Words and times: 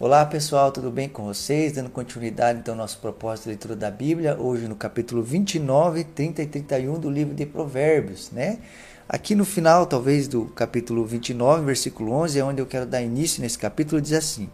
Olá 0.00 0.24
pessoal, 0.24 0.70
tudo 0.70 0.92
bem 0.92 1.08
com 1.08 1.24
vocês? 1.24 1.72
Dando 1.72 1.90
continuidade 1.90 2.60
então 2.60 2.74
ao 2.74 2.78
nosso 2.78 3.00
propósito 3.00 3.46
de 3.46 3.48
leitura 3.48 3.74
da 3.74 3.90
Bíblia, 3.90 4.36
hoje 4.38 4.68
no 4.68 4.76
capítulo 4.76 5.24
29, 5.24 6.04
30 6.04 6.40
e 6.40 6.46
31 6.46 7.00
do 7.00 7.10
livro 7.10 7.34
de 7.34 7.44
Provérbios, 7.44 8.30
né? 8.30 8.60
Aqui 9.08 9.34
no 9.34 9.44
final, 9.44 9.86
talvez, 9.86 10.28
do 10.28 10.44
capítulo 10.44 11.04
29, 11.04 11.64
versículo 11.64 12.12
11, 12.12 12.38
é 12.38 12.44
onde 12.44 12.62
eu 12.62 12.66
quero 12.66 12.86
dar 12.86 13.02
início 13.02 13.42
nesse 13.42 13.58
capítulo, 13.58 14.00
diz 14.00 14.12
assim: 14.12 14.48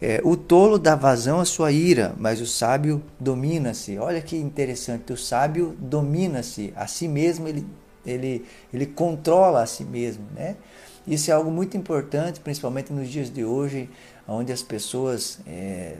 é, 0.00 0.20
O 0.22 0.36
tolo 0.36 0.78
dá 0.78 0.94
vazão 0.94 1.40
à 1.40 1.44
sua 1.44 1.72
ira, 1.72 2.14
mas 2.16 2.40
o 2.40 2.46
sábio 2.46 3.02
domina-se. 3.18 3.98
Olha 3.98 4.22
que 4.22 4.36
interessante, 4.36 5.12
o 5.12 5.16
sábio 5.16 5.76
domina-se, 5.80 6.72
a 6.76 6.86
si 6.86 7.08
mesmo 7.08 7.48
ele, 7.48 7.66
ele, 8.06 8.44
ele 8.72 8.86
controla 8.86 9.64
a 9.64 9.66
si 9.66 9.82
mesmo, 9.82 10.24
né? 10.32 10.54
Isso 11.06 11.30
é 11.30 11.34
algo 11.34 11.50
muito 11.50 11.76
importante, 11.76 12.40
principalmente 12.40 12.92
nos 12.92 13.08
dias 13.08 13.30
de 13.32 13.44
hoje, 13.44 13.88
onde 14.26 14.52
as 14.52 14.62
pessoas 14.62 15.38
é, 15.46 15.96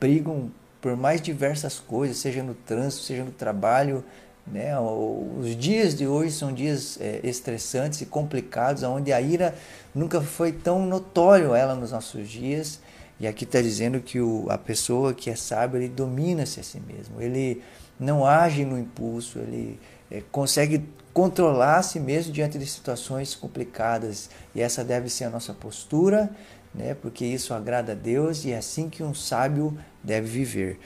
brigam 0.00 0.50
por 0.80 0.96
mais 0.96 1.20
diversas 1.20 1.78
coisas, 1.78 2.16
seja 2.16 2.42
no 2.42 2.54
trânsito, 2.54 3.02
seja 3.04 3.24
no 3.24 3.30
trabalho. 3.30 4.04
Né? 4.46 4.72
Os 4.80 5.56
dias 5.56 5.94
de 5.94 6.06
hoje 6.06 6.32
são 6.32 6.52
dias 6.52 6.98
é, 7.00 7.20
estressantes 7.22 8.00
e 8.00 8.06
complicados, 8.06 8.82
onde 8.82 9.12
a 9.12 9.20
ira 9.20 9.54
nunca 9.94 10.20
foi 10.20 10.52
tão 10.52 10.86
notório 10.86 11.54
ela 11.54 11.74
nos 11.74 11.92
nossos 11.92 12.28
dias. 12.28 12.80
E 13.20 13.26
aqui 13.26 13.44
está 13.44 13.60
dizendo 13.60 14.00
que 14.00 14.20
o, 14.20 14.46
a 14.48 14.56
pessoa 14.56 15.12
que 15.12 15.28
é 15.28 15.36
sábio, 15.36 15.78
ele 15.78 15.88
domina-se 15.88 16.60
a 16.60 16.62
si 16.62 16.80
mesmo. 16.80 17.20
Ele 17.20 17.62
não 17.98 18.24
age 18.24 18.64
no 18.64 18.78
impulso, 18.78 19.38
ele 19.38 19.78
é, 20.10 20.22
consegue 20.30 20.84
controlar 21.12 21.78
a 21.78 21.82
si 21.82 21.98
mesmo 21.98 22.32
diante 22.32 22.58
de 22.58 22.66
situações 22.66 23.34
complicadas. 23.34 24.30
E 24.54 24.60
essa 24.60 24.84
deve 24.84 25.08
ser 25.08 25.24
a 25.24 25.30
nossa 25.30 25.52
postura 25.52 26.30
né? 26.74 26.94
porque 26.94 27.24
isso 27.24 27.54
agrada 27.54 27.92
a 27.92 27.94
Deus 27.94 28.44
e 28.44 28.52
é 28.52 28.58
assim 28.58 28.88
que 28.88 29.02
um 29.02 29.14
sábio 29.14 29.76
deve 30.02 30.28
viver. 30.28 30.78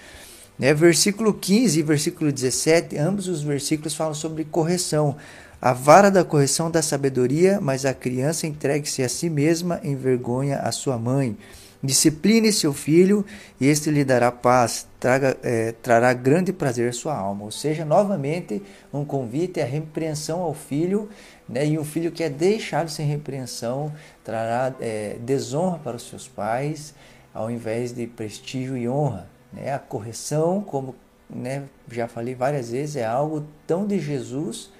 Né? 0.58 0.72
Versículo 0.72 1.34
15 1.34 1.78
e 1.78 1.82
versículo 1.82 2.32
17, 2.32 2.96
ambos 2.96 3.28
os 3.28 3.42
versículos 3.42 3.94
falam 3.94 4.14
sobre 4.14 4.44
correção. 4.44 5.16
A 5.60 5.72
vara 5.72 6.10
da 6.10 6.24
correção 6.24 6.70
da 6.70 6.82
sabedoria, 6.82 7.60
mas 7.60 7.84
a 7.84 7.94
criança 7.94 8.46
entregue-se 8.46 9.02
a 9.02 9.08
si 9.08 9.30
mesma, 9.30 9.80
envergonha 9.84 10.58
a 10.58 10.72
sua 10.72 10.98
mãe. 10.98 11.36
Discipline 11.82 12.52
seu 12.52 12.72
filho 12.72 13.26
e 13.60 13.66
este 13.66 13.90
lhe 13.90 14.04
dará 14.04 14.30
paz, 14.30 14.86
traga, 15.00 15.36
é, 15.42 15.72
trará 15.72 16.12
grande 16.12 16.52
prazer 16.52 16.88
à 16.88 16.92
sua 16.92 17.16
alma. 17.16 17.44
Ou 17.44 17.50
seja, 17.50 17.84
novamente, 17.84 18.62
um 18.92 19.04
convite 19.04 19.60
à 19.60 19.64
repreensão 19.64 20.40
ao 20.40 20.54
filho, 20.54 21.08
né? 21.48 21.66
e 21.66 21.76
um 21.76 21.84
filho 21.84 22.12
que 22.12 22.22
é 22.22 22.28
deixado 22.28 22.88
sem 22.88 23.04
repreensão 23.06 23.92
trará 24.22 24.72
é, 24.80 25.16
desonra 25.20 25.78
para 25.80 25.96
os 25.96 26.08
seus 26.08 26.28
pais, 26.28 26.94
ao 27.34 27.50
invés 27.50 27.92
de 27.92 28.06
prestígio 28.06 28.76
e 28.76 28.88
honra. 28.88 29.28
Né? 29.52 29.74
A 29.74 29.78
correção, 29.80 30.62
como 30.62 30.94
né, 31.28 31.64
já 31.90 32.06
falei 32.06 32.36
várias 32.36 32.70
vezes, 32.70 32.94
é 32.94 33.04
algo 33.04 33.44
tão 33.66 33.88
de 33.88 33.98
Jesus 33.98 34.70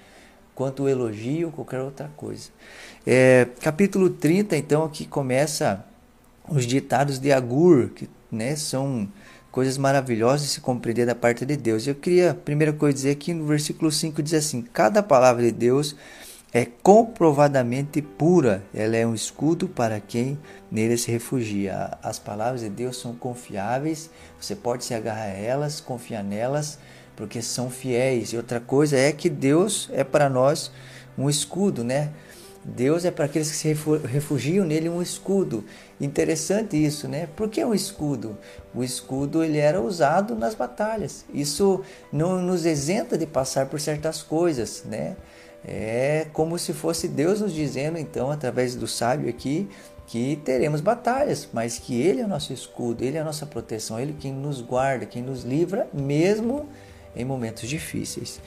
quanto 0.55 0.85
o 0.85 0.89
elogio 0.89 1.51
qualquer 1.51 1.81
outra 1.81 2.09
coisa. 2.17 2.51
É, 3.05 3.49
capítulo 3.61 4.09
30, 4.09 4.57
então, 4.57 4.85
aqui 4.85 5.05
começa 5.05 5.85
os 6.53 6.67
ditados 6.67 7.19
de 7.19 7.33
Agur, 7.33 7.91
que 7.91 8.09
né, 8.31 8.55
são 8.57 9.09
coisas 9.51 9.79
maravilhosas 9.79 10.43
de 10.43 10.49
se 10.49 10.61
compreender 10.61 11.07
da 11.07 11.15
parte 11.15 11.45
de 11.47 11.57
Deus. 11.57 11.87
Eu 11.87 11.95
queria, 11.95 12.35
primeira 12.35 12.73
coisa, 12.73 12.95
dizer 12.95 13.15
que 13.17 13.33
no 13.33 13.47
versículo 13.47 13.91
5 13.91 14.23
diz 14.23 14.35
assim: 14.35 14.63
Cada 14.63 15.03
palavra 15.03 15.43
de 15.43 15.51
Deus 15.51 15.97
é 16.53 16.67
comprovadamente 16.83 18.03
pura, 18.03 18.63
ela 18.75 18.95
é 18.95 19.07
um 19.07 19.15
escudo 19.15 19.67
para 19.67 19.99
quem 19.99 20.39
nele 20.71 20.99
se 20.99 21.11
refugia. 21.11 21.97
As 22.03 22.19
palavras 22.19 22.61
de 22.61 22.69
Deus 22.69 23.01
são 23.01 23.15
confiáveis, 23.15 24.11
você 24.39 24.55
pode 24.55 24.85
se 24.85 24.93
agarrar 24.93 25.23
a 25.23 25.29
elas, 25.29 25.81
confiar 25.81 26.23
nelas, 26.23 26.79
porque 27.17 27.41
são 27.41 27.71
fiéis. 27.71 28.35
E 28.35 28.37
outra 28.37 28.61
coisa 28.61 28.99
é 28.99 29.13
que 29.13 29.31
Deus 29.31 29.89
é 29.93 30.05
para 30.05 30.29
nós 30.29 30.71
um 31.17 31.31
escudo, 31.31 31.83
né? 31.83 32.11
Deus 32.65 33.05
é 33.05 33.11
para 33.11 33.25
aqueles 33.25 33.51
que 33.51 33.57
se 33.57 33.77
refugiam 34.07 34.65
nele 34.65 34.89
um 34.89 35.03
escudo. 35.03 35.65
Interessante 36.01 36.77
isso, 36.77 37.09
né? 37.09 37.29
Por 37.35 37.49
que 37.49 37.65
um 37.65 37.75
escudo? 37.75 38.39
O 38.75 38.85
escudo 38.85 39.43
ele 39.43 39.59
era 39.59 39.81
usado 39.81 40.37
nas 40.37 40.55
batalhas. 40.55 41.25
Isso 41.35 41.83
não 42.13 42.41
nos 42.41 42.65
isenta 42.65 43.19
de 43.19 43.27
passar 43.27 43.67
por 43.67 43.81
certas 43.81 44.23
coisas, 44.23 44.85
né? 44.85 45.17
É 45.65 46.27
como 46.33 46.59
se 46.59 46.73
fosse 46.73 47.07
Deus 47.07 47.41
nos 47.41 47.53
dizendo, 47.53 47.99
então, 47.99 48.31
através 48.31 48.75
do 48.75 48.87
sábio 48.87 49.29
aqui, 49.29 49.69
que 50.07 50.37
teremos 50.45 50.81
batalhas, 50.81 51.49
mas 51.53 51.79
que 51.79 52.01
Ele 52.01 52.21
é 52.21 52.25
o 52.25 52.29
nosso 52.29 52.53
escudo, 52.53 53.05
Ele 53.05 53.17
é 53.17 53.21
a 53.21 53.25
nossa 53.25 53.47
proteção, 53.47 53.99
Ele 53.99 54.15
quem 54.19 54.33
nos 54.33 54.61
guarda, 54.61 55.07
quem 55.07 55.23
nos 55.23 55.45
livra, 55.45 55.89
mesmo 55.93 56.69
em 57.15 57.25
momentos 57.25 57.69
difíceis. 57.69 58.41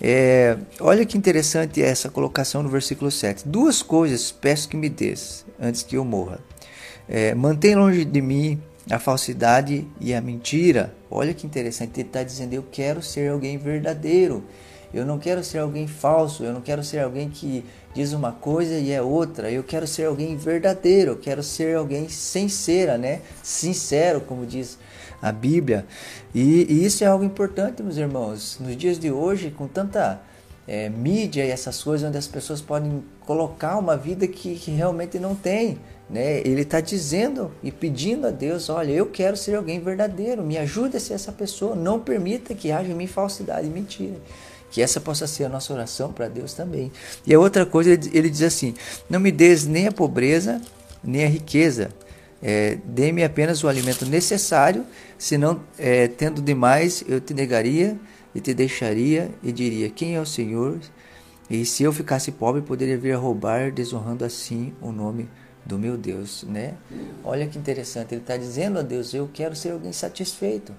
É, 0.00 0.56
olha 0.80 1.06
que 1.06 1.16
interessante 1.16 1.82
essa 1.82 2.10
colocação 2.10 2.62
no 2.62 2.68
versículo 2.68 3.10
7. 3.10 3.48
Duas 3.48 3.82
coisas 3.82 4.32
peço 4.32 4.68
que 4.68 4.76
me 4.76 4.88
des 4.88 5.44
antes 5.60 5.82
que 5.82 5.96
eu 5.96 6.04
morra. 6.04 6.40
É, 7.08 7.34
mantém 7.34 7.74
longe 7.74 8.04
de 8.04 8.20
mim 8.20 8.60
a 8.90 8.98
falsidade 8.98 9.86
e 10.00 10.12
a 10.12 10.20
mentira. 10.20 10.94
Olha 11.10 11.32
que 11.32 11.46
interessante, 11.46 12.00
ele 12.00 12.08
está 12.08 12.22
dizendo: 12.22 12.52
Eu 12.52 12.64
quero 12.70 13.02
ser 13.02 13.30
alguém 13.30 13.56
verdadeiro. 13.56 14.44
Eu 14.92 15.04
não 15.04 15.18
quero 15.18 15.42
ser 15.42 15.58
alguém 15.58 15.88
falso, 15.88 16.44
eu 16.44 16.52
não 16.52 16.60
quero 16.60 16.84
ser 16.84 17.00
alguém 17.00 17.28
que 17.28 17.64
diz 17.92 18.12
uma 18.12 18.30
coisa 18.30 18.74
e 18.74 18.92
é 18.92 19.02
outra. 19.02 19.50
Eu 19.50 19.64
quero 19.64 19.88
ser 19.88 20.04
alguém 20.04 20.36
verdadeiro, 20.36 21.12
eu 21.12 21.16
quero 21.16 21.42
ser 21.42 21.76
alguém 21.76 22.08
sincera, 22.08 22.96
né? 22.96 23.20
Sincero, 23.42 24.20
como 24.20 24.46
diz 24.46 24.78
a 25.24 25.32
Bíblia. 25.32 25.86
E, 26.34 26.66
e 26.68 26.84
isso 26.84 27.02
é 27.02 27.06
algo 27.06 27.24
importante, 27.24 27.82
meus 27.82 27.96
irmãos. 27.96 28.58
Nos 28.60 28.76
dias 28.76 28.98
de 28.98 29.10
hoje, 29.10 29.50
com 29.50 29.66
tanta 29.66 30.20
é, 30.68 30.90
mídia 30.90 31.46
e 31.46 31.50
essas 31.50 31.82
coisas, 31.82 32.06
onde 32.06 32.18
as 32.18 32.26
pessoas 32.26 32.60
podem 32.60 33.02
colocar 33.20 33.78
uma 33.78 33.96
vida 33.96 34.28
que, 34.28 34.54
que 34.56 34.70
realmente 34.70 35.18
não 35.18 35.34
tem. 35.34 35.78
Né? 36.10 36.40
Ele 36.40 36.60
está 36.60 36.78
dizendo 36.78 37.50
e 37.62 37.72
pedindo 37.72 38.26
a 38.26 38.30
Deus: 38.30 38.68
olha, 38.68 38.92
eu 38.92 39.06
quero 39.06 39.34
ser 39.34 39.54
alguém 39.54 39.80
verdadeiro, 39.80 40.42
me 40.42 40.58
ajude 40.58 40.98
a 40.98 41.00
ser 41.00 41.14
essa 41.14 41.32
pessoa, 41.32 41.74
não 41.74 41.98
permita 41.98 42.54
que 42.54 42.70
haja 42.70 42.90
em 42.90 42.94
mim 42.94 43.06
falsidade 43.06 43.66
e 43.66 43.70
mentira. 43.70 44.16
Que 44.70 44.82
essa 44.82 45.00
possa 45.00 45.26
ser 45.26 45.44
a 45.44 45.48
nossa 45.48 45.72
oração 45.72 46.12
para 46.12 46.28
Deus 46.28 46.52
também. 46.52 46.92
E 47.26 47.32
a 47.32 47.40
outra 47.40 47.64
coisa, 47.64 47.90
ele 47.90 48.28
diz 48.28 48.42
assim: 48.42 48.74
Não 49.08 49.18
me 49.18 49.32
des 49.32 49.64
nem 49.64 49.86
a 49.86 49.92
pobreza, 49.92 50.60
nem 51.02 51.24
a 51.24 51.28
riqueza. 51.28 51.90
É, 52.42 52.78
Dê-me 52.84 53.24
apenas 53.24 53.62
o 53.64 53.68
alimento 53.68 54.04
necessário, 54.06 54.84
senão, 55.16 55.60
é, 55.78 56.08
tendo 56.08 56.42
demais, 56.42 57.04
eu 57.08 57.20
te 57.20 57.32
negaria 57.32 57.98
e 58.34 58.40
te 58.40 58.52
deixaria 58.52 59.30
e 59.42 59.52
diria: 59.52 59.88
Quem 59.88 60.16
é 60.16 60.20
o 60.20 60.26
Senhor? 60.26 60.78
E 61.48 61.64
se 61.64 61.82
eu 61.82 61.92
ficasse 61.92 62.32
pobre, 62.32 62.62
poderia 62.62 62.96
vir 62.96 63.12
a 63.12 63.18
roubar, 63.18 63.70
desonrando 63.70 64.24
assim 64.24 64.72
o 64.80 64.90
nome 64.90 65.28
do 65.64 65.78
meu 65.78 65.96
Deus, 65.96 66.44
né? 66.44 66.74
Olha 67.22 67.46
que 67.46 67.58
interessante, 67.58 68.14
ele 68.14 68.20
está 68.20 68.36
dizendo 68.36 68.78
a 68.78 68.82
Deus: 68.82 69.14
Eu 69.14 69.28
quero 69.32 69.54
ser 69.54 69.70
alguém 69.70 69.92
satisfeito. 69.92 70.72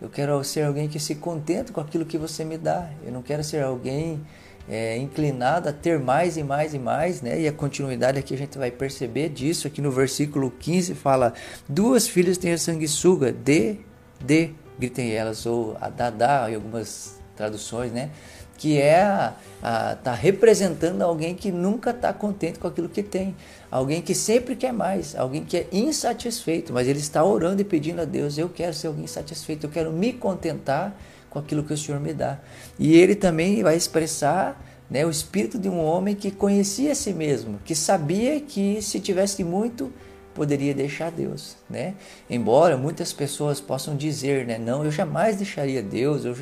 Eu 0.00 0.08
quero 0.08 0.42
ser 0.44 0.62
alguém 0.62 0.88
que 0.88 0.98
se 1.00 1.14
contenta 1.14 1.72
com 1.72 1.80
aquilo 1.80 2.04
que 2.04 2.18
você 2.18 2.44
me 2.44 2.58
dá. 2.58 2.90
Eu 3.04 3.12
não 3.12 3.22
quero 3.22 3.42
ser 3.42 3.62
alguém 3.62 4.20
é, 4.68 4.96
inclinado 4.96 5.68
a 5.68 5.72
ter 5.72 5.98
mais 5.98 6.36
e 6.36 6.42
mais 6.42 6.74
e 6.74 6.78
mais, 6.78 7.20
né? 7.20 7.40
E 7.40 7.48
a 7.48 7.52
continuidade 7.52 8.18
aqui 8.18 8.34
a 8.34 8.38
gente 8.38 8.56
vai 8.56 8.70
perceber 8.70 9.28
disso. 9.28 9.66
Aqui 9.66 9.80
no 9.80 9.90
versículo 9.90 10.50
15 10.50 10.94
fala: 10.94 11.34
Duas 11.68 12.08
filhas 12.08 12.38
têm 12.38 12.52
a 12.52 12.58
sanguessuga, 12.58 13.32
de, 13.32 13.76
de, 14.24 14.50
gritem 14.78 15.12
elas, 15.12 15.44
ou 15.46 15.76
a 15.80 15.88
dadá, 15.88 16.50
em 16.50 16.54
algumas 16.54 17.20
traduções, 17.36 17.92
né? 17.92 18.10
que 18.56 18.80
é 18.80 19.02
a, 19.02 19.34
a, 19.62 19.96
tá 19.96 20.14
representando 20.14 21.02
alguém 21.02 21.34
que 21.34 21.50
nunca 21.50 21.90
está 21.90 22.12
contente 22.12 22.58
com 22.58 22.68
aquilo 22.68 22.88
que 22.88 23.02
tem, 23.02 23.34
alguém 23.70 24.00
que 24.00 24.14
sempre 24.14 24.54
quer 24.54 24.72
mais, 24.72 25.16
alguém 25.16 25.44
que 25.44 25.56
é 25.56 25.66
insatisfeito, 25.72 26.72
mas 26.72 26.86
ele 26.86 27.00
está 27.00 27.24
orando 27.24 27.60
e 27.60 27.64
pedindo 27.64 28.00
a 28.00 28.04
Deus: 28.04 28.38
eu 28.38 28.48
quero 28.48 28.72
ser 28.74 28.86
alguém 28.86 29.06
satisfeito, 29.06 29.66
eu 29.66 29.70
quero 29.70 29.92
me 29.92 30.12
contentar 30.12 30.96
com 31.34 31.40
aquilo 31.40 31.64
que 31.64 31.74
o 31.74 31.76
Senhor 31.76 32.00
me 32.00 32.14
dá. 32.14 32.38
E 32.78 32.96
ele 32.96 33.16
também 33.16 33.60
vai 33.62 33.76
expressar 33.76 34.64
né, 34.88 35.04
o 35.04 35.10
espírito 35.10 35.58
de 35.58 35.68
um 35.68 35.84
homem 35.84 36.14
que 36.14 36.30
conhecia 36.30 36.92
a 36.92 36.94
si 36.94 37.12
mesmo, 37.12 37.58
que 37.64 37.74
sabia 37.74 38.40
que 38.40 38.80
se 38.80 39.00
tivesse 39.00 39.42
muito 39.42 39.92
poderia 40.32 40.74
deixar 40.74 41.12
Deus, 41.12 41.56
né? 41.70 41.94
Embora 42.28 42.76
muitas 42.76 43.12
pessoas 43.12 43.60
possam 43.60 43.96
dizer, 43.96 44.44
né, 44.44 44.58
não, 44.58 44.84
eu 44.84 44.90
jamais 44.90 45.36
deixaria 45.36 45.80
Deus, 45.80 46.24
eu, 46.24 46.34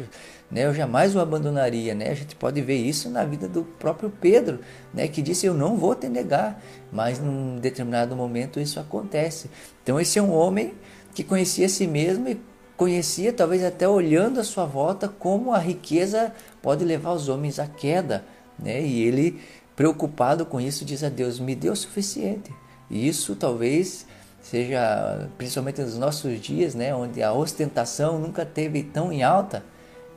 né, 0.50 0.65
eu 0.65 0.73
jamais 0.73 1.15
o 1.15 1.21
abandonaria, 1.21 1.95
né? 1.95 2.09
A 2.09 2.15
gente 2.15 2.35
pode 2.35 2.61
ver 2.62 2.77
isso 2.77 3.11
na 3.11 3.23
vida 3.23 3.47
do 3.47 3.65
próprio 3.65 4.11
Pedro, 4.11 4.61
né, 4.95 5.09
que 5.09 5.21
disse 5.21 5.45
eu 5.45 5.53
não 5.53 5.77
vou 5.77 5.95
te 5.95 6.09
negar, 6.09 6.62
mas 6.91 7.19
num 7.19 7.59
determinado 7.59 8.17
momento 8.17 8.59
isso 8.59 8.81
acontece. 8.81 9.50
Então 9.83 10.00
esse 10.00 10.19
é 10.19 10.23
um 10.23 10.33
homem 10.33 10.73
que 11.15 11.23
conhecia 11.23 11.67
a 11.67 11.69
si 11.69 11.87
mesmo 11.87 12.29
e 12.31 12.41
conhecia, 12.82 13.32
talvez 13.32 13.62
até 13.62 13.88
olhando 13.88 14.40
à 14.40 14.44
sua 14.44 14.64
volta, 14.64 15.06
como 15.06 15.52
a 15.52 15.58
riqueza 15.58 16.32
pode 16.61 16.84
levar 16.84 17.12
os 17.12 17.29
homens 17.29 17.61
à 17.61 17.67
queda, 17.67 18.25
né? 18.58 18.82
E 18.82 19.02
ele 19.02 19.40
preocupado 19.76 20.44
com 20.44 20.61
isso 20.61 20.84
diz 20.84 21.05
a 21.05 21.08
Deus: 21.08 21.38
"Me 21.38 21.55
dê 21.55 21.70
o 21.70 21.76
suficiente". 21.76 22.52
E 22.90 23.06
isso 23.06 23.37
talvez 23.37 24.05
seja 24.43 25.29
principalmente 25.38 25.81
nos 25.81 25.96
nossos 25.96 26.40
dias, 26.40 26.75
né, 26.75 26.93
onde 26.93 27.23
a 27.23 27.32
ostentação 27.32 28.19
nunca 28.19 28.44
teve 28.44 28.82
tão 28.82 29.12
em 29.12 29.23
alta, 29.23 29.64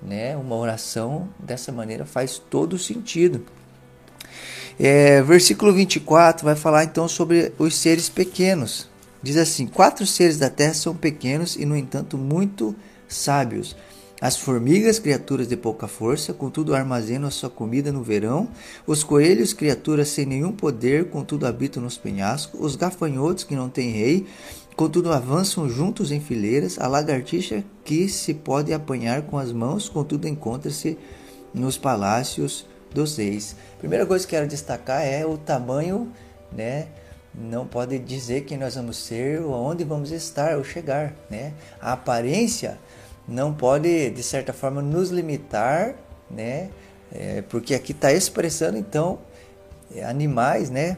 né, 0.02 0.36
uma 0.36 0.56
oração 0.56 1.30
dessa 1.38 1.72
maneira 1.72 2.04
faz 2.04 2.40
todo 2.40 2.80
sentido. 2.80 3.46
É, 4.80 5.22
versículo 5.22 5.72
24 5.72 6.44
vai 6.44 6.56
falar 6.56 6.84
então 6.84 7.08
sobre 7.08 7.54
os 7.60 7.76
seres 7.76 8.10
pequenos. 8.10 8.90
Diz 9.26 9.38
assim: 9.38 9.66
Quatro 9.66 10.06
seres 10.06 10.38
da 10.38 10.52
terra 10.52 10.76
são 10.76 10.96
pequenos 10.96 11.56
e, 11.56 11.66
no 11.66 11.76
entanto, 11.76 12.16
muito 12.16 12.76
sábios. 13.08 13.76
As 14.22 14.38
formigas, 14.38 15.00
criaturas 15.00 15.48
de 15.48 15.58
pouca 15.58 15.88
força, 15.88 16.32
contudo 16.32 16.76
armazenam 16.76 17.28
a 17.28 17.32
sua 17.32 17.50
comida 17.50 17.92
no 17.92 18.04
verão. 18.04 18.48
Os 18.86 19.04
coelhos, 19.04 19.52
criaturas 19.52 20.10
sem 20.10 20.28
nenhum 20.28 20.52
poder, 20.52 21.10
contudo 21.10 21.48
habitam 21.48 21.82
nos 21.82 21.98
penhascos. 21.98 22.60
Os 22.62 22.76
gafanhotos, 22.76 23.44
que 23.44 23.56
não 23.56 23.68
têm 23.68 23.90
rei, 23.90 24.28
contudo 24.76 25.12
avançam 25.12 25.68
juntos 25.68 26.12
em 26.12 26.20
fileiras. 26.20 26.78
A 26.78 26.86
lagartixa, 26.88 27.64
que 27.84 28.08
se 28.08 28.32
pode 28.32 28.72
apanhar 28.74 29.24
com 29.24 29.40
as 29.40 29.52
mãos, 29.52 29.90
contudo 29.90 30.28
encontra-se 30.28 31.00
nos 31.52 31.80
palácios 31.80 32.68
dos 32.94 33.18
reis. 33.18 33.56
Primeira 33.80 34.06
coisa 34.06 34.24
que 34.24 34.36
quero 34.36 34.48
destacar 34.48 35.02
é 35.04 35.26
o 35.26 35.36
tamanho, 35.36 36.12
né? 36.56 36.90
Não 37.38 37.68
pode 37.68 38.00
dizer 38.00 38.42
quem 38.46 38.58
nós 38.58 38.76
vamos 38.76 38.98
ser, 38.98 39.42
ou 39.42 39.54
onde 39.54 39.84
vamos 39.84 40.12
estar 40.12 40.58
ou 40.58 40.64
chegar, 40.64 41.14
né? 41.30 41.54
A 41.82 41.94
aparência 41.94 42.78
não 43.28 43.54
pode, 43.54 44.10
de 44.10 44.24
certa 44.24 44.54
forma, 44.54 44.82
nos 44.82 45.10
limitar, 45.10 45.96
né? 46.30 46.70
É, 47.12 47.44
porque 47.50 47.76
aqui 47.76 47.92
está 47.92 48.14
expressando, 48.14 48.78
então, 48.78 49.20
é, 49.94 50.06
animais, 50.06 50.70
né? 50.70 50.98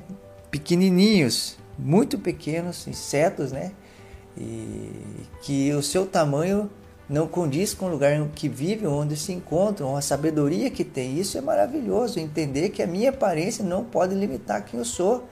Pequenininhos, 0.52 1.58
muito 1.78 2.20
pequenos, 2.20 2.88
insetos, 2.88 3.52
né? 3.52 3.72
E 4.38 4.92
que 5.42 5.74
o 5.74 5.82
seu 5.82 6.06
tamanho 6.06 6.70
não 7.10 7.28
condiz 7.28 7.74
com 7.74 7.86
o 7.86 7.90
lugar 7.90 8.14
em 8.14 8.28
que 8.28 8.50
vivem, 8.50 8.88
onde 8.88 9.16
se 9.16 9.32
encontram, 9.32 9.96
a 9.96 10.02
sabedoria 10.02 10.70
que 10.70 10.84
tem. 10.84 11.18
Isso 11.18 11.38
é 11.38 11.42
maravilhoso, 11.42 12.20
entender 12.20 12.70
que 12.70 12.84
a 12.84 12.88
minha 12.88 13.10
aparência 13.10 13.64
não 13.64 13.84
pode 13.84 14.14
limitar 14.14 14.64
quem 14.66 14.80
eu 14.80 14.86
sou. 14.86 15.28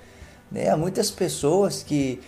Né? 0.52 0.70
Há 0.70 0.78
muitas 0.78 1.12
pessoas 1.12 1.84
que 1.84 2.20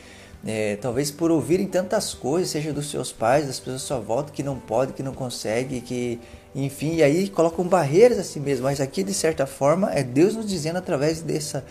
é, 0.46 0.76
talvez 0.78 1.12
por 1.12 1.32
ouvirem 1.32 1.68
tantas 1.68 2.14
coisas, 2.14 2.50
seja 2.50 2.72
dos 2.72 2.90
seus 2.90 3.12
pais, 3.12 3.48
das 3.48 3.60
pessoas 3.60 3.84
à 3.84 3.86
sua 3.86 4.00
volta, 4.00 4.32
que 4.32 4.44
não 4.44 4.58
pode, 4.60 4.94
que 4.94 5.04
não 5.04 5.14
consegue, 5.14 5.82
que 5.82 6.20
enfim, 6.56 6.96
e 6.96 7.04
aí 7.04 7.30
colocam 7.30 7.66
barreiras 7.66 8.18
a 8.18 8.24
si 8.24 8.40
mesmo. 8.40 8.64
Mas 8.64 8.80
aqui, 8.80 9.04
de 9.04 9.14
certa 9.14 9.46
forma, 9.46 9.92
é 9.92 10.04
Deus 10.04 10.36
nos 10.36 10.48
dizendo 10.48 10.78
através 10.78 11.22
dessa, 11.22 11.66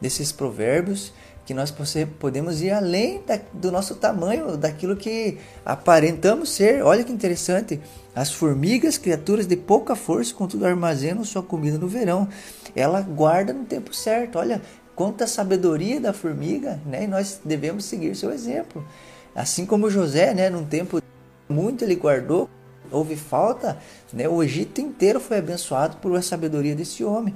desses 0.00 0.32
provérbios 0.32 1.12
que 1.50 1.54
nós 1.54 1.74
podemos 2.20 2.62
ir 2.62 2.70
além 2.70 3.22
da, 3.26 3.40
do 3.52 3.72
nosso 3.72 3.96
tamanho, 3.96 4.56
daquilo 4.56 4.94
que 4.94 5.36
aparentamos 5.64 6.50
ser. 6.50 6.84
Olha 6.84 7.02
que 7.02 7.10
interessante. 7.10 7.80
As 8.14 8.30
formigas, 8.30 8.96
criaturas 8.96 9.48
de 9.48 9.56
pouca 9.56 9.96
força, 9.96 10.32
contudo 10.32 10.64
armazenam 10.64 11.24
sua 11.24 11.42
comida 11.42 11.76
no 11.76 11.88
verão. 11.88 12.28
Ela 12.74 13.00
guarda 13.00 13.52
no 13.52 13.64
tempo 13.64 13.92
certo. 13.92 14.38
Olha, 14.38 14.62
Conta 15.00 15.24
a 15.24 15.26
sabedoria 15.26 15.98
da 15.98 16.12
formiga, 16.12 16.78
né? 16.84 17.04
E 17.04 17.06
nós 17.06 17.40
devemos 17.42 17.86
seguir 17.86 18.14
seu 18.14 18.30
exemplo. 18.30 18.86
Assim 19.34 19.64
como 19.64 19.88
José, 19.88 20.34
né? 20.34 20.50
Num 20.50 20.62
tempo 20.62 21.00
muito 21.48 21.82
ele 21.82 21.94
guardou, 21.94 22.50
houve 22.92 23.16
falta, 23.16 23.78
né? 24.12 24.28
O 24.28 24.42
Egito 24.42 24.78
inteiro 24.78 25.18
foi 25.18 25.38
abençoado 25.38 25.96
por 25.96 26.14
a 26.14 26.20
sabedoria 26.20 26.74
desse 26.74 27.02
homem. 27.02 27.34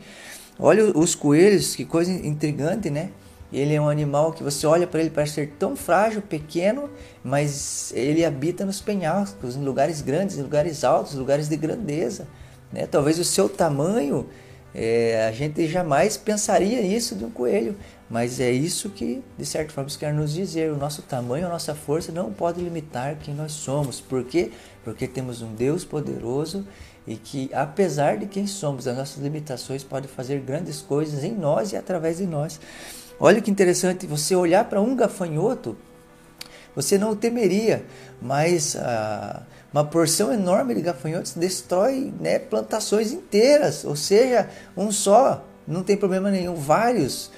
Olha 0.58 0.84
os 0.94 1.14
coelhos, 1.14 1.74
que 1.74 1.86
coisa 1.86 2.12
intrigante, 2.12 2.90
né? 2.90 3.08
Ele 3.50 3.72
é 3.72 3.80
um 3.80 3.88
animal 3.88 4.34
que 4.34 4.42
você 4.42 4.66
olha 4.66 4.86
para 4.86 5.00
ele 5.00 5.08
parece 5.08 5.32
ser 5.32 5.54
tão 5.58 5.74
frágil, 5.74 6.20
pequeno, 6.20 6.90
mas 7.24 7.94
ele 7.96 8.26
habita 8.26 8.66
nos 8.66 8.82
penhascos, 8.82 9.56
em 9.56 9.64
lugares 9.64 10.02
grandes, 10.02 10.36
em 10.36 10.42
lugares 10.42 10.84
altos, 10.84 11.14
lugares 11.14 11.48
de 11.48 11.56
grandeza. 11.56 12.28
Né? 12.70 12.86
Talvez 12.86 13.18
o 13.18 13.24
seu 13.24 13.48
tamanho 13.48 14.28
é, 14.74 15.26
a 15.28 15.32
gente 15.32 15.68
jamais 15.68 16.16
pensaria 16.16 16.80
isso 16.80 17.14
de 17.14 17.24
um 17.24 17.30
coelho, 17.30 17.76
mas 18.10 18.40
é 18.40 18.50
isso 18.50 18.90
que, 18.90 19.22
de 19.38 19.46
certa 19.46 19.72
forma, 19.72 19.88
quer 19.90 20.12
nos 20.12 20.32
dizer. 20.32 20.72
O 20.72 20.76
nosso 20.76 21.00
tamanho, 21.02 21.46
a 21.46 21.48
nossa 21.48 21.74
força 21.74 22.10
não 22.10 22.32
pode 22.32 22.60
limitar 22.60 23.16
quem 23.16 23.34
nós 23.34 23.52
somos. 23.52 24.00
Por 24.00 24.24
quê? 24.24 24.50
Porque 24.82 25.06
temos 25.06 25.42
um 25.42 25.54
Deus 25.54 25.84
poderoso 25.84 26.66
e 27.06 27.16
que, 27.16 27.50
apesar 27.54 28.16
de 28.16 28.26
quem 28.26 28.46
somos, 28.48 28.88
as 28.88 28.96
nossas 28.96 29.22
limitações, 29.22 29.84
pode 29.84 30.08
fazer 30.08 30.40
grandes 30.40 30.80
coisas 30.80 31.22
em 31.22 31.32
nós 31.32 31.72
e 31.72 31.76
através 31.76 32.16
de 32.18 32.26
nós. 32.26 32.58
Olha 33.20 33.40
que 33.40 33.50
interessante, 33.50 34.08
você 34.08 34.34
olhar 34.34 34.64
para 34.64 34.80
um 34.80 34.96
gafanhoto, 34.96 35.76
você 36.74 36.98
não 36.98 37.14
temeria, 37.14 37.84
mas 38.20 38.74
ah, 38.74 39.44
uma 39.74 39.84
porção 39.84 40.32
enorme 40.32 40.72
de 40.72 40.80
gafanhotos 40.80 41.32
destrói 41.32 42.14
né, 42.20 42.38
plantações 42.38 43.10
inteiras, 43.10 43.84
ou 43.84 43.96
seja, 43.96 44.48
um 44.76 44.92
só, 44.92 45.44
não 45.66 45.82
tem 45.82 45.96
problema 45.96 46.30
nenhum, 46.30 46.54
vários 46.54 47.28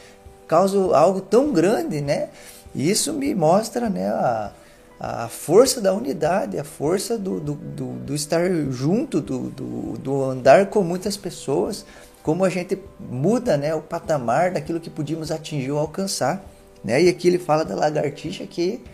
causam 0.47 0.95
algo 0.95 1.23
tão 1.23 1.51
grande, 1.51 2.03
né? 2.03 2.29
E 2.75 2.91
isso 2.91 3.15
me 3.15 3.35
mostra 3.35 3.89
né, 3.89 4.09
a, 4.09 4.53
a 5.01 5.29
força 5.29 5.81
da 5.81 5.95
unidade, 5.95 6.59
a 6.59 6.65
força 6.65 7.17
do, 7.17 7.41
do, 7.41 7.55
do, 7.55 7.93
do 8.01 8.15
estar 8.15 8.51
junto, 8.71 9.23
do, 9.23 9.49
do, 9.49 9.99
do, 9.99 10.25
andar 10.25 10.67
com 10.67 10.83
muitas 10.83 11.17
pessoas, 11.17 11.87
como 12.23 12.45
a 12.45 12.51
gente 12.51 12.79
muda 13.01 13.57
né, 13.57 13.75
o 13.75 13.81
patamar 13.81 14.51
daquilo 14.51 14.79
que 14.79 14.91
podíamos 14.91 15.31
atingir 15.31 15.71
ou 15.71 15.79
alcançar. 15.79 16.45
Né? 16.85 17.05
E 17.05 17.09
aqui 17.09 17.29
ele 17.29 17.39
fala 17.39 17.65
da 17.65 17.75
lagartixa 17.75 18.47
que 18.47 18.85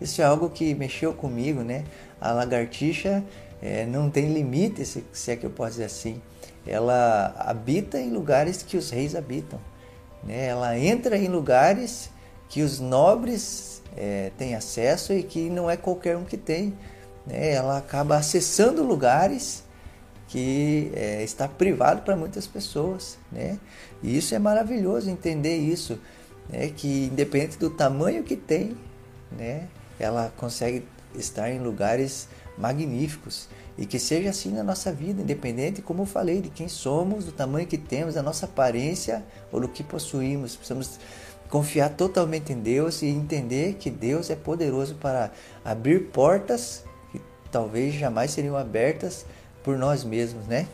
isso 0.00 0.22
é 0.22 0.24
algo 0.24 0.48
que 0.50 0.74
mexeu 0.74 1.12
comigo, 1.12 1.62
né? 1.62 1.84
A 2.20 2.32
lagartixa 2.32 3.22
é, 3.62 3.86
não 3.86 4.10
tem 4.10 4.32
limite, 4.32 4.84
se, 4.84 5.04
se, 5.12 5.30
é 5.30 5.36
que 5.36 5.44
eu 5.44 5.50
posso 5.50 5.72
dizer 5.72 5.84
assim. 5.84 6.20
Ela 6.66 7.34
habita 7.38 7.98
em 8.00 8.10
lugares 8.10 8.62
que 8.62 8.76
os 8.76 8.90
reis 8.90 9.14
habitam. 9.14 9.60
Né? 10.22 10.46
Ela 10.46 10.78
entra 10.78 11.16
em 11.16 11.28
lugares 11.28 12.10
que 12.48 12.62
os 12.62 12.80
nobres 12.80 13.82
é, 13.96 14.30
têm 14.36 14.54
acesso 14.54 15.12
e 15.12 15.22
que 15.22 15.48
não 15.48 15.70
é 15.70 15.76
qualquer 15.76 16.16
um 16.16 16.24
que 16.24 16.36
tem. 16.36 16.74
Né? 17.26 17.52
Ela 17.52 17.78
acaba 17.78 18.16
acessando 18.16 18.82
lugares 18.82 19.64
que 20.28 20.90
é, 20.94 21.22
está 21.22 21.46
privado 21.46 22.02
para 22.02 22.16
muitas 22.16 22.46
pessoas. 22.46 23.18
Né? 23.30 23.58
E 24.02 24.16
isso 24.16 24.34
é 24.34 24.38
maravilhoso 24.38 25.08
entender 25.08 25.56
isso, 25.56 25.98
né? 26.48 26.70
que 26.74 27.06
independente 27.06 27.58
do 27.58 27.70
tamanho 27.70 28.22
que 28.24 28.36
tem, 28.36 28.76
né? 29.30 29.68
ela 29.98 30.32
consegue 30.36 30.84
estar 31.18 31.50
em 31.50 31.58
lugares 31.58 32.28
magníficos 32.56 33.48
e 33.78 33.84
que 33.84 33.98
seja 33.98 34.30
assim 34.30 34.50
na 34.50 34.62
nossa 34.62 34.90
vida, 34.92 35.20
independente, 35.20 35.82
como 35.82 36.02
eu 36.02 36.06
falei, 36.06 36.40
de 36.40 36.48
quem 36.48 36.68
somos, 36.68 37.24
do 37.26 37.32
tamanho 37.32 37.66
que 37.66 37.76
temos, 37.76 38.14
da 38.14 38.22
nossa 38.22 38.46
aparência 38.46 39.24
ou 39.52 39.60
do 39.60 39.68
que 39.68 39.82
possuímos. 39.82 40.56
Precisamos 40.56 40.98
confiar 41.48 41.90
totalmente 41.90 42.52
em 42.52 42.58
Deus 42.58 43.02
e 43.02 43.06
entender 43.06 43.74
que 43.74 43.90
Deus 43.90 44.30
é 44.30 44.36
poderoso 44.36 44.94
para 44.96 45.30
abrir 45.64 46.08
portas 46.08 46.84
que 47.12 47.20
talvez 47.50 47.94
jamais 47.94 48.30
seriam 48.30 48.56
abertas 48.56 49.26
por 49.62 49.76
nós 49.76 50.04
mesmos, 50.04 50.46
né? 50.46 50.66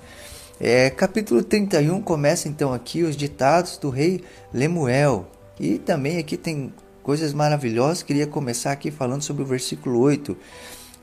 É, 0.60 0.90
capítulo 0.90 1.42
31 1.42 2.00
começa 2.02 2.46
então 2.48 2.72
aqui 2.72 3.02
os 3.02 3.16
ditados 3.16 3.76
do 3.78 3.90
rei 3.90 4.22
Lemuel. 4.52 5.26
E 5.58 5.78
também 5.78 6.18
aqui 6.18 6.36
tem 6.36 6.72
coisas 7.02 7.32
maravilhosas. 7.32 8.02
Queria 8.02 8.26
começar 8.26 8.72
aqui 8.72 8.90
falando 8.90 9.22
sobre 9.22 9.42
o 9.42 9.46
versículo 9.46 9.98
8. 10.00 10.36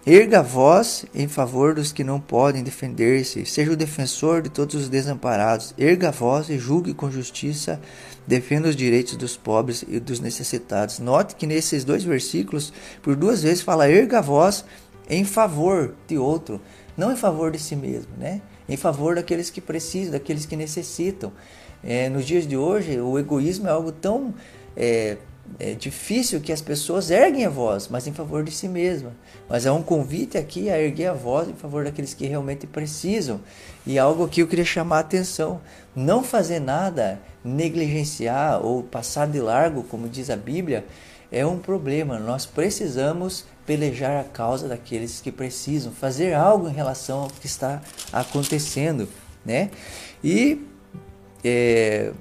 Erga 0.06 0.40
a 0.40 0.42
voz 0.42 1.06
em 1.14 1.28
favor 1.28 1.76
dos 1.76 1.92
que 1.92 2.06
não 2.06 2.22
podem 2.22 2.64
defender-se, 2.64 3.46
seja 3.46 3.74
o 3.74 3.76
defensor 3.76 4.42
de 4.42 4.50
todos 4.50 4.74
os 4.76 4.90
desamparados. 4.90 5.74
Erga 5.78 6.08
a 6.08 6.12
voz 6.12 6.50
e 6.50 6.58
julgue 6.58 6.94
com 6.94 7.12
justiça, 7.12 7.82
defenda 8.26 8.70
os 8.70 8.78
direitos 8.78 9.18
dos 9.18 9.36
pobres 9.36 9.84
e 9.88 10.00
dos 10.00 10.22
necessitados. 10.22 11.00
Note 11.00 11.36
que 11.36 11.46
nesses 11.46 11.84
dois 11.84 12.04
versículos, 12.04 12.72
por 13.04 13.16
duas 13.16 13.44
vezes 13.44 13.62
fala 13.62 13.90
erga 13.90 14.20
a 14.20 14.22
voz 14.22 14.64
em 15.10 15.26
favor 15.26 15.94
de 16.08 16.18
outro, 16.18 16.62
não 16.96 17.12
em 17.12 17.18
favor 17.18 17.52
de 17.52 17.60
si 17.60 17.76
mesmo, 17.76 18.12
né? 18.18 18.42
Em 18.70 18.78
favor 18.78 19.16
daqueles 19.16 19.50
que 19.50 19.60
precisam, 19.60 20.14
daqueles 20.14 20.46
que 20.46 20.56
necessitam. 20.56 21.34
É, 21.84 22.08
nos 22.10 22.26
dias 22.26 22.48
de 22.48 22.56
hoje, 22.56 23.00
o 23.00 23.20
egoísmo 23.20 23.68
é 23.68 23.72
algo 23.72 23.92
tão 23.92 24.34
é, 24.78 25.18
é 25.58 25.74
difícil 25.74 26.42
que 26.42 26.52
as 26.52 26.62
pessoas 26.62 27.10
erguem 27.10 27.46
a 27.46 27.50
voz, 27.50 27.88
mas 27.88 28.08
em 28.08 28.14
favor 28.14 28.44
de 28.44 28.52
si 28.52 28.68
mesma. 28.68 29.12
Mas 29.48 29.66
é 29.66 29.72
um 29.72 29.82
convite 29.82 30.38
aqui 30.38 30.70
a 30.70 30.80
erguer 30.80 31.08
a 31.08 31.14
voz 31.14 31.48
em 31.48 31.54
favor 31.54 31.84
daqueles 31.84 32.14
que 32.14 32.26
realmente 32.26 32.68
precisam. 32.68 33.40
E 33.86 33.98
algo 33.98 34.28
que 34.28 34.42
eu 34.42 34.48
queria 34.48 34.66
chamar 34.66 34.98
a 34.98 35.02
atenção: 35.02 35.62
não 35.96 36.24
fazer 36.24 36.60
nada, 36.60 37.20
negligenciar 37.44 38.64
ou 38.64 38.84
passar 38.84 39.28
de 39.28 39.40
largo, 39.40 39.84
como 39.84 40.08
diz 40.08 40.30
a 40.30 40.36
Bíblia, 40.36 40.86
é 41.32 41.46
um 41.46 41.58
problema. 41.58 42.20
Nós 42.20 42.46
precisamos 42.46 43.46
pelejar 43.66 44.20
a 44.20 44.24
causa 44.24 44.68
daqueles 44.68 45.22
que 45.22 45.32
precisam, 45.32 45.92
fazer 45.92 46.34
algo 46.34 46.68
em 46.68 46.74
relação 46.74 47.22
ao 47.22 47.30
que 47.30 47.46
está 47.46 47.82
acontecendo, 48.12 49.08
né? 49.46 49.70
E 50.24 50.66
é, 51.44 52.12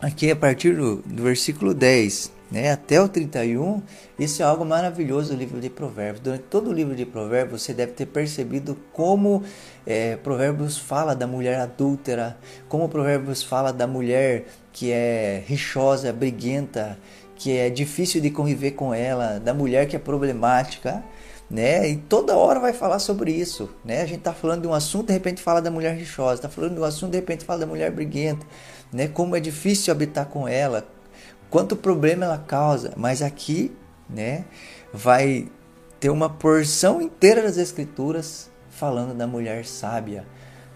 aqui 0.00 0.30
a 0.30 0.36
partir 0.36 0.76
do, 0.76 0.96
do 0.96 1.22
versículo 1.22 1.74
10 1.74 2.37
né, 2.50 2.72
até 2.72 3.00
o 3.00 3.08
31, 3.08 3.82
isso 4.18 4.42
é 4.42 4.44
algo 4.44 4.64
maravilhoso 4.64 5.32
do 5.32 5.38
livro 5.38 5.60
de 5.60 5.68
Provérbios. 5.68 6.20
Durante 6.20 6.44
todo 6.44 6.70
o 6.70 6.72
livro 6.72 6.94
de 6.94 7.04
Provérbios, 7.04 7.62
você 7.62 7.74
deve 7.74 7.92
ter 7.92 8.06
percebido 8.06 8.76
como 8.92 9.42
é, 9.86 10.16
Provérbios 10.16 10.78
fala 10.78 11.14
da 11.14 11.26
mulher 11.26 11.60
adúltera, 11.60 12.38
como 12.68 12.88
Provérbios 12.88 13.42
fala 13.42 13.72
da 13.72 13.86
mulher 13.86 14.46
que 14.72 14.90
é 14.90 15.42
rixosa, 15.46 16.12
briguenta, 16.12 16.98
que 17.36 17.56
é 17.56 17.70
difícil 17.70 18.20
de 18.20 18.30
conviver 18.30 18.72
com 18.72 18.94
ela, 18.94 19.38
da 19.38 19.52
mulher 19.52 19.86
que 19.86 19.96
é 19.96 19.98
problemática 19.98 21.04
né? 21.50 21.88
E 21.88 21.96
toda 21.96 22.36
hora 22.36 22.60
vai 22.60 22.72
falar 22.72 22.98
sobre 22.98 23.32
isso, 23.32 23.70
né? 23.84 24.02
A 24.02 24.06
gente 24.06 24.20
tá 24.20 24.32
falando 24.32 24.62
de 24.62 24.68
um 24.68 24.74
assunto, 24.74 25.06
de 25.06 25.12
repente 25.12 25.40
fala 25.40 25.62
da 25.62 25.70
mulher 25.70 25.96
rixosa, 25.96 26.42
tá 26.42 26.48
falando 26.48 26.74
de 26.74 26.80
um 26.80 26.84
assunto, 26.84 27.12
de 27.12 27.18
repente 27.18 27.44
fala 27.44 27.60
da 27.60 27.66
mulher 27.66 27.90
briguenta, 27.90 28.46
né? 28.92 29.08
Como 29.08 29.34
é 29.34 29.40
difícil 29.40 29.92
habitar 29.92 30.26
com 30.26 30.46
ela, 30.46 30.86
quanto 31.50 31.76
problema 31.76 32.24
ela 32.24 32.38
causa, 32.38 32.92
mas 32.96 33.22
aqui, 33.22 33.74
né, 34.08 34.44
vai 34.92 35.48
ter 36.00 36.10
uma 36.10 36.28
porção 36.28 37.00
inteira 37.00 37.42
das 37.42 37.56
escrituras 37.56 38.50
falando 38.70 39.14
da 39.14 39.26
mulher 39.26 39.64
sábia, 39.64 40.24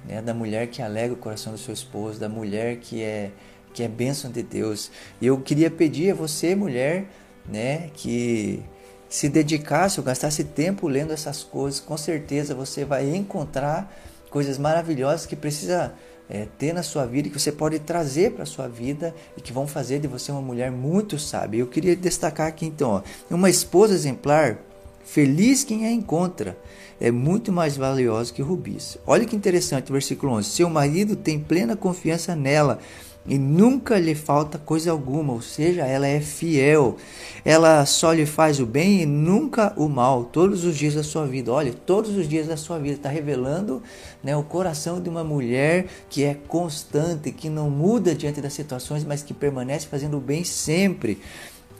né? 0.04 0.20
Da 0.20 0.34
mulher 0.34 0.66
que 0.66 0.82
alega 0.82 1.14
o 1.14 1.16
coração 1.16 1.52
do 1.52 1.58
seu 1.58 1.72
esposo, 1.72 2.18
da 2.18 2.28
mulher 2.28 2.76
que 2.78 3.02
é 3.02 3.30
que 3.72 3.82
é 3.82 3.88
bênção 3.88 4.30
de 4.30 4.42
Deus. 4.42 4.90
E 5.18 5.26
eu 5.26 5.40
queria 5.40 5.70
pedir 5.70 6.10
a 6.10 6.14
você, 6.14 6.54
mulher, 6.54 7.06
né, 7.48 7.88
que 7.94 8.62
se 9.08 9.30
dedicasse 9.30 9.98
ou 9.98 10.04
gastasse 10.04 10.44
tempo 10.44 10.86
lendo 10.88 11.10
essas 11.10 11.42
coisas, 11.42 11.80
com 11.80 11.96
certeza 11.96 12.54
você 12.54 12.84
vai 12.84 13.08
encontrar 13.14 13.90
coisas 14.28 14.58
maravilhosas 14.58 15.24
que 15.24 15.34
precisa 15.34 15.94
é, 16.32 16.48
ter 16.56 16.72
na 16.72 16.82
sua 16.82 17.04
vida, 17.04 17.28
que 17.28 17.38
você 17.38 17.52
pode 17.52 17.78
trazer 17.78 18.32
para 18.32 18.44
a 18.44 18.46
sua 18.46 18.66
vida 18.66 19.14
e 19.36 19.40
que 19.42 19.52
vão 19.52 19.66
fazer 19.66 20.00
de 20.00 20.08
você 20.08 20.32
uma 20.32 20.40
mulher 20.40 20.70
muito 20.70 21.18
sábia. 21.18 21.58
Eu 21.60 21.66
queria 21.66 21.94
destacar 21.94 22.46
aqui 22.46 22.64
então, 22.64 22.90
ó, 22.90 23.02
uma 23.30 23.50
esposa 23.50 23.92
exemplar, 23.92 24.56
feliz 25.04 25.62
quem 25.62 25.84
a 25.84 25.92
encontra, 25.92 26.56
é 26.98 27.10
muito 27.10 27.52
mais 27.52 27.76
valiosa 27.76 28.32
que 28.32 28.40
rubis. 28.40 28.96
Olha 29.06 29.26
que 29.26 29.36
interessante, 29.36 29.92
versículo 29.92 30.32
11: 30.32 30.48
Seu 30.48 30.70
marido 30.70 31.16
tem 31.16 31.38
plena 31.38 31.76
confiança 31.76 32.34
nela 32.34 32.78
e 33.24 33.38
nunca 33.38 33.98
lhe 33.98 34.16
falta 34.16 34.58
coisa 34.58 34.90
alguma, 34.90 35.32
ou 35.32 35.40
seja, 35.40 35.86
ela 35.86 36.06
é 36.06 36.20
fiel. 36.20 36.96
Ela 37.44 37.86
só 37.86 38.12
lhe 38.12 38.26
faz 38.26 38.58
o 38.58 38.66
bem 38.66 39.02
e 39.02 39.06
nunca 39.06 39.72
o 39.76 39.88
mal, 39.88 40.24
todos 40.24 40.64
os 40.64 40.76
dias 40.76 40.94
da 40.94 41.04
sua 41.04 41.24
vida. 41.24 41.52
Olha, 41.52 41.72
todos 41.72 42.16
os 42.16 42.28
dias 42.28 42.48
da 42.48 42.56
sua 42.56 42.78
vida 42.78 42.96
está 42.96 43.08
revelando 43.08 43.80
né, 44.22 44.36
o 44.36 44.42
coração 44.42 45.00
de 45.00 45.08
uma 45.08 45.22
mulher 45.22 45.86
que 46.10 46.24
é 46.24 46.34
constante, 46.34 47.30
que 47.30 47.48
não 47.48 47.70
muda 47.70 48.12
diante 48.12 48.40
das 48.40 48.52
situações, 48.52 49.04
mas 49.04 49.22
que 49.22 49.32
permanece 49.32 49.86
fazendo 49.86 50.16
o 50.16 50.20
bem 50.20 50.42
sempre. 50.42 51.20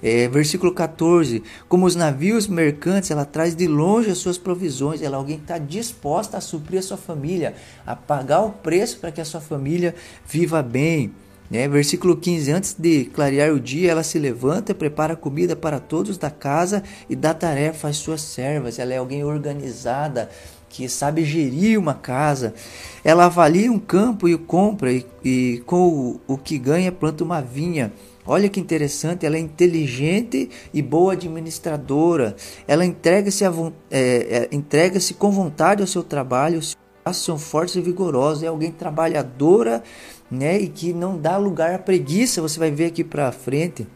É, 0.01 0.29
versículo 0.29 0.73
14: 0.73 1.43
Como 1.69 1.87
os 1.87 1.95
navios 1.97 2.47
mercantes, 2.49 3.11
ela 3.11 3.25
traz 3.25 3.55
de 3.55 3.67
longe 3.69 4.11
as 4.11 4.19
suas 4.19 4.37
provisões. 4.39 5.01
Ela 5.01 5.17
é 5.17 5.19
alguém 5.19 5.37
que 5.37 5.45
está 5.45 5.59
disposta 5.59 6.37
a 6.37 6.41
suprir 6.41 6.81
a 6.81 6.83
sua 6.83 6.97
família, 6.97 7.55
a 7.87 7.95
pagar 7.95 8.43
o 8.43 8.51
preço 8.51 8.99
para 8.99 9.13
que 9.13 9.21
a 9.21 9.25
sua 9.25 9.41
família 9.41 9.95
viva 10.27 10.61
bem. 10.63 11.13
Né? 11.53 11.69
Versículo 11.69 12.17
15: 12.17 12.51
Antes 12.51 12.75
de 12.79 13.05
clarear 13.05 13.53
o 13.53 13.61
dia, 13.61 13.91
ela 13.91 14.03
se 14.03 14.19
levanta, 14.19 14.75
prepara 14.75 15.15
comida 15.15 15.55
para 15.55 15.79
todos 15.79 16.17
da 16.17 16.31
casa 16.31 16.83
e 17.11 17.15
dá 17.15 17.35
tarefa 17.35 17.89
às 17.89 17.99
suas 17.99 18.23
servas. 18.23 18.79
Ela 18.79 18.95
é 18.95 18.97
alguém 18.97 19.23
organizada, 19.23 20.31
que 20.71 20.89
sabe 20.89 21.23
gerir 21.27 21.79
uma 21.79 21.93
casa. 21.93 22.55
Ela 23.05 23.27
avalia 23.27 23.71
um 23.71 23.79
campo 23.79 24.27
e 24.27 24.35
o 24.35 24.39
compra, 24.39 24.91
e, 24.91 25.05
e 25.23 25.63
com 25.67 25.89
o, 25.89 26.21
o 26.27 26.39
que 26.39 26.57
ganha, 26.57 26.91
planta 26.91 27.23
uma 27.23 27.43
vinha. 27.43 27.93
Olha 28.25 28.49
que 28.49 28.59
interessante, 28.59 29.27
ela 29.27 29.37
é 29.37 29.41
inteligente 29.41 30.49
e 30.73 30.81
boa 30.81 31.13
administradora. 31.13 32.35
Ela 32.67 32.87
entrega-se 32.87 33.45
é, 33.45 33.51
é, 33.91 34.49
entrega 34.53 34.99
com 35.19 35.31
vontade 35.31 35.83
ao 35.83 35.89
seu 35.89 36.03
trabalho, 36.03 36.61
são 37.11 37.39
fortes 37.39 37.77
e 37.77 37.81
vigorosos. 37.81 38.43
É 38.43 38.47
alguém 38.47 38.71
trabalhadora 38.71 39.83
né? 40.33 40.59
E 40.59 40.69
que 40.69 40.95
não 40.95 41.19
dá 41.19 41.37
lugar 41.37 41.75
à 41.75 41.79
preguiça, 41.79 42.41
você 42.41 42.59
vai 42.59 42.71
ver 42.71 42.87
aqui 42.87 43.05
para 43.05 43.31
frente. 43.31 43.87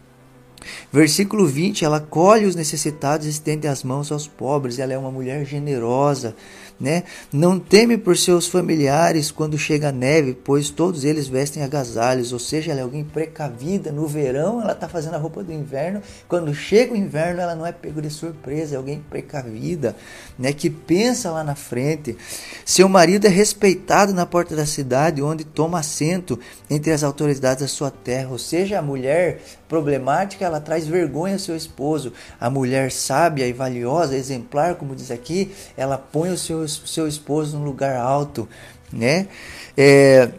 Versículo 0.92 1.46
20, 1.46 1.84
ela 1.84 2.00
colhe 2.00 2.44
os 2.44 2.54
necessitados 2.54 3.26
estende 3.26 3.66
as 3.66 3.82
mãos 3.82 4.12
aos 4.12 4.28
pobres. 4.28 4.78
Ela 4.78 4.92
é 4.92 4.98
uma 4.98 5.10
mulher 5.10 5.46
generosa, 5.46 6.36
né? 6.78 7.04
Não 7.32 7.58
teme 7.58 7.96
por 7.96 8.16
seus 8.16 8.46
familiares 8.46 9.30
quando 9.30 9.58
chega 9.58 9.88
a 9.88 9.92
neve, 9.92 10.34
pois 10.34 10.70
todos 10.70 11.04
eles 11.04 11.26
vestem 11.26 11.62
agasalhos, 11.62 12.32
ou 12.32 12.38
seja, 12.38 12.70
ela 12.70 12.80
é 12.80 12.82
alguém 12.82 13.04
precavida. 13.04 13.90
No 13.90 14.06
verão, 14.06 14.60
ela 14.60 14.72
está 14.72 14.88
fazendo 14.88 15.14
a 15.14 15.18
roupa 15.18 15.42
do 15.42 15.52
inverno. 15.52 16.02
Quando 16.28 16.54
chega 16.54 16.92
o 16.92 16.96
inverno, 16.96 17.40
ela 17.40 17.54
não 17.54 17.66
é 17.66 17.72
pego 17.72 18.02
de 18.02 18.10
surpresa, 18.10 18.74
é 18.74 18.78
alguém 18.78 19.02
precavida, 19.08 19.96
né? 20.38 20.52
Que 20.52 20.68
pensa 20.68 21.30
lá 21.30 21.42
na 21.42 21.54
frente. 21.54 22.16
Seu 22.64 22.88
marido 22.88 23.26
é 23.26 23.30
respeitado 23.30 24.12
na 24.12 24.26
porta 24.26 24.54
da 24.54 24.66
cidade, 24.66 25.22
onde 25.22 25.44
toma 25.44 25.80
assento 25.80 26.38
entre 26.68 26.92
as 26.92 27.02
autoridades 27.02 27.62
da 27.62 27.68
sua 27.68 27.90
terra, 27.90 28.30
ou 28.30 28.38
seja, 28.38 28.78
a 28.78 28.82
mulher 28.82 29.40
problemática, 29.68 30.44
ela 30.44 30.60
traz 30.60 30.86
vergonha 30.86 31.34
ao 31.34 31.38
seu 31.38 31.56
esposo. 31.56 32.12
A 32.40 32.48
mulher 32.48 32.90
sábia 32.90 33.46
e 33.46 33.52
valiosa, 33.52 34.16
exemplar, 34.16 34.76
como 34.76 34.94
diz 34.94 35.10
aqui, 35.10 35.52
ela 35.76 35.98
põe 35.98 36.30
o 36.30 36.38
seu, 36.38 36.66
seu 36.68 37.06
esposo 37.06 37.58
num 37.58 37.64
lugar 37.64 37.96
alto, 37.96 38.48
né? 38.92 39.28
É, 39.76 40.30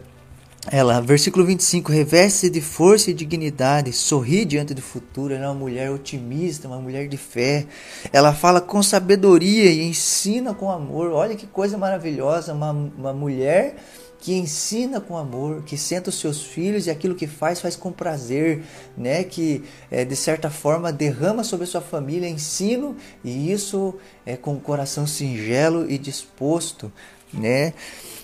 ela, 0.70 1.00
versículo 1.00 1.46
25, 1.46 1.90
reveste-se 1.90 2.50
de 2.50 2.60
força 2.60 3.10
e 3.10 3.14
dignidade, 3.14 3.90
sorri 3.92 4.44
diante 4.44 4.74
do 4.74 4.82
futuro, 4.82 5.32
ela 5.32 5.44
é 5.44 5.48
uma 5.48 5.54
mulher 5.54 5.90
otimista, 5.90 6.68
uma 6.68 6.78
mulher 6.78 7.08
de 7.08 7.16
fé. 7.16 7.66
Ela 8.12 8.34
fala 8.34 8.60
com 8.60 8.82
sabedoria 8.82 9.70
e 9.70 9.82
ensina 9.82 10.52
com 10.52 10.70
amor. 10.70 11.10
Olha 11.12 11.36
que 11.36 11.46
coisa 11.46 11.78
maravilhosa, 11.78 12.52
uma, 12.52 12.72
uma 12.72 13.12
mulher 13.14 13.76
que 14.20 14.34
ensina 14.34 15.00
com 15.00 15.16
amor, 15.16 15.62
que 15.62 15.76
senta 15.76 16.10
os 16.10 16.18
seus 16.18 16.42
filhos 16.42 16.86
e 16.86 16.90
aquilo 16.90 17.14
que 17.14 17.26
faz, 17.26 17.60
faz 17.60 17.76
com 17.76 17.92
prazer, 17.92 18.64
né? 18.96 19.22
que 19.22 19.64
é, 19.90 20.04
de 20.04 20.16
certa 20.16 20.50
forma 20.50 20.92
derrama 20.92 21.44
sobre 21.44 21.64
a 21.64 21.68
sua 21.68 21.80
família 21.80 22.28
ensino 22.28 22.96
e 23.22 23.52
isso 23.52 23.94
é 24.26 24.36
com 24.36 24.54
o 24.54 24.60
coração 24.60 25.06
singelo 25.06 25.88
e 25.90 25.96
disposto. 25.98 26.92
Né? 27.32 27.74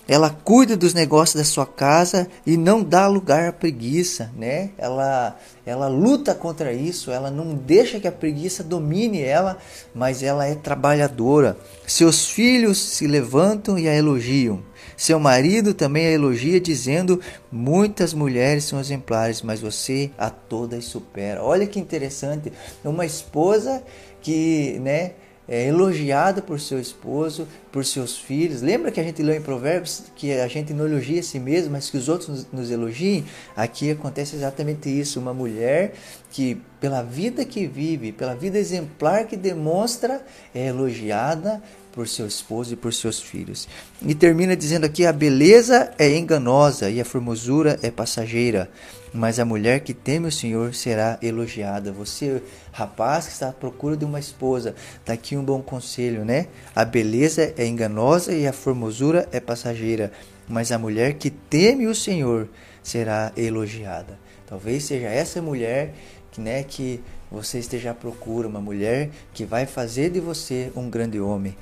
Ela 0.06 0.28
cuida 0.28 0.76
dos 0.76 0.92
negócios 0.92 1.36
da 1.36 1.44
sua 1.44 1.64
casa 1.64 2.28
e 2.44 2.56
não 2.56 2.82
dá 2.82 3.06
lugar 3.06 3.48
à 3.48 3.52
preguiça, 3.52 4.30
né? 4.36 4.70
Ela, 4.76 5.38
ela 5.64 5.88
luta 5.88 6.34
contra 6.34 6.74
isso, 6.74 7.10
ela 7.10 7.30
não 7.30 7.54
deixa 7.54 7.98
que 7.98 8.06
a 8.06 8.12
preguiça 8.12 8.62
domine 8.62 9.22
ela, 9.22 9.56
mas 9.94 10.22
ela 10.22 10.46
é 10.46 10.54
trabalhadora. 10.54 11.56
Seus 11.86 12.28
filhos 12.28 12.78
se 12.78 13.06
levantam 13.06 13.78
e 13.78 13.88
a 13.88 13.94
elogiam. 13.94 14.62
Seu 14.96 15.18
marido 15.18 15.74
também 15.74 16.06
a 16.06 16.12
elogia, 16.12 16.60
dizendo: 16.60 17.20
Muitas 17.50 18.14
mulheres 18.14 18.64
são 18.64 18.80
exemplares, 18.80 19.42
mas 19.42 19.60
você 19.60 20.10
a 20.18 20.30
todas 20.30 20.84
supera. 20.84 21.42
Olha 21.42 21.66
que 21.66 21.80
interessante, 21.80 22.52
uma 22.84 23.06
esposa 23.06 23.82
que, 24.20 24.78
né, 24.80 25.12
é 25.46 25.66
elogiada 25.66 26.40
por 26.40 26.58
seu 26.58 26.80
esposo, 26.80 27.46
por 27.70 27.84
seus 27.84 28.16
filhos. 28.16 28.62
Lembra 28.62 28.90
que 28.90 28.98
a 28.98 29.02
gente 29.02 29.22
leu 29.22 29.34
em 29.34 29.42
Provérbios 29.42 30.04
que 30.16 30.32
a 30.32 30.48
gente 30.48 30.72
não 30.72 30.86
elogia 30.86 31.20
a 31.20 31.22
si 31.22 31.38
mesmo, 31.38 31.72
mas 31.72 31.90
que 31.90 31.98
os 31.98 32.08
outros 32.08 32.46
nos, 32.50 32.70
elogiem? 32.70 33.26
Aqui 33.54 33.90
acontece 33.90 34.36
exatamente 34.36 34.88
isso. 34.88 35.20
Uma 35.20 35.34
mulher 35.34 35.92
que, 36.30 36.60
pela 36.80 37.02
vida 37.02 37.44
que 37.44 37.66
vive, 37.66 38.10
pela 38.10 38.34
vida 38.34 38.58
exemplar 38.58 39.26
que 39.26 39.36
demonstra, 39.36 40.24
é 40.54 40.68
elogiada 40.68 41.62
por 41.94 42.08
seu 42.08 42.26
esposo 42.26 42.72
e 42.72 42.76
por 42.76 42.92
seus 42.92 43.20
filhos. 43.20 43.68
E 44.02 44.14
termina 44.14 44.56
dizendo 44.56 44.84
aqui: 44.84 45.06
a 45.06 45.12
beleza 45.12 45.92
é 45.96 46.16
enganosa 46.16 46.90
e 46.90 47.00
a 47.00 47.04
formosura 47.04 47.78
é 47.82 47.90
passageira, 47.90 48.68
mas 49.12 49.38
a 49.38 49.44
mulher 49.44 49.80
que 49.80 49.94
teme 49.94 50.26
o 50.26 50.32
Senhor 50.32 50.74
será 50.74 51.16
elogiada. 51.22 51.92
Você, 51.92 52.42
rapaz 52.72 53.26
que 53.26 53.32
está 53.32 53.50
à 53.50 53.52
procura 53.52 53.96
de 53.96 54.04
uma 54.04 54.18
esposa, 54.18 54.74
está 54.98 55.12
aqui 55.12 55.36
um 55.36 55.44
bom 55.44 55.62
conselho, 55.62 56.24
né? 56.24 56.48
A 56.74 56.84
beleza 56.84 57.54
é 57.56 57.64
enganosa 57.64 58.34
e 58.34 58.46
a 58.46 58.52
formosura 58.52 59.28
é 59.30 59.38
passageira, 59.38 60.10
mas 60.48 60.72
a 60.72 60.78
mulher 60.78 61.14
que 61.14 61.30
teme 61.30 61.86
o 61.86 61.94
Senhor 61.94 62.48
será 62.82 63.32
elogiada. 63.36 64.18
Talvez 64.46 64.84
seja 64.84 65.06
essa 65.06 65.40
mulher 65.40 65.94
né, 66.38 66.62
que 66.62 67.00
você 67.30 67.58
esteja 67.58 67.90
à 67.90 67.94
procura, 67.94 68.48
uma 68.48 68.60
mulher 68.60 69.10
que 69.32 69.44
vai 69.44 69.66
fazer 69.66 70.10
de 70.10 70.20
você 70.20 70.70
um 70.76 70.88
grande 70.88 71.20
homem. 71.20 71.56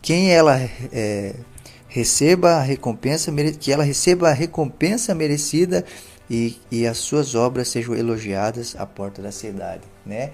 Quem 0.00 0.32
ela 0.32 0.58
é, 0.92 1.34
receba 1.88 2.56
a 2.56 2.62
recompensa, 2.62 3.32
que 3.58 3.70
ela 3.70 3.84
receba 3.84 4.30
a 4.30 4.32
recompensa 4.32 5.14
merecida 5.14 5.84
e, 6.28 6.58
e 6.70 6.86
as 6.86 6.98
suas 6.98 7.34
obras 7.34 7.68
sejam 7.68 7.94
elogiadas 7.94 8.74
à 8.76 8.86
porta 8.86 9.20
da 9.20 9.30
cidade, 9.30 9.82
né? 10.04 10.30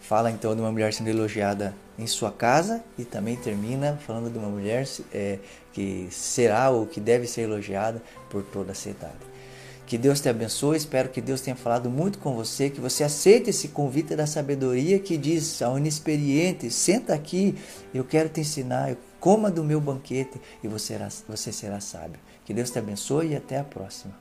Fala 0.00 0.30
então 0.30 0.54
de 0.54 0.60
uma 0.60 0.72
mulher 0.72 0.92
sendo 0.92 1.08
elogiada 1.08 1.74
em 1.98 2.06
sua 2.06 2.32
casa 2.32 2.82
e 2.98 3.04
também 3.04 3.36
termina 3.36 3.98
falando 4.04 4.30
de 4.32 4.38
uma 4.38 4.48
mulher 4.48 4.88
é, 5.12 5.38
que 5.72 6.08
será 6.10 6.70
ou 6.70 6.86
que 6.86 7.00
deve 7.00 7.26
ser 7.26 7.42
elogiada 7.42 8.02
por 8.28 8.42
toda 8.42 8.72
a 8.72 8.74
cidade. 8.74 9.14
Que 9.86 9.98
Deus 9.98 10.20
te 10.20 10.28
abençoe, 10.28 10.76
espero 10.76 11.08
que 11.10 11.20
Deus 11.20 11.40
tenha 11.40 11.56
falado 11.56 11.90
muito 11.90 12.18
com 12.18 12.34
você, 12.34 12.70
que 12.70 12.80
você 12.80 13.04
aceite 13.04 13.50
esse 13.50 13.68
convite 13.68 14.16
da 14.16 14.26
sabedoria 14.26 14.98
que 14.98 15.16
diz 15.16 15.60
ao 15.60 15.76
inexperiente: 15.76 16.70
senta 16.70 17.14
aqui, 17.14 17.54
eu 17.92 18.04
quero 18.04 18.28
te 18.28 18.40
ensinar, 18.40 18.96
coma 19.20 19.50
do 19.50 19.62
meu 19.62 19.80
banquete 19.80 20.40
e 20.62 20.68
você 20.68 20.94
será, 20.94 21.08
você 21.28 21.52
será 21.52 21.80
sábio. 21.80 22.20
Que 22.44 22.54
Deus 22.54 22.70
te 22.70 22.78
abençoe 22.78 23.28
e 23.28 23.36
até 23.36 23.58
a 23.58 23.64
próxima. 23.64 24.14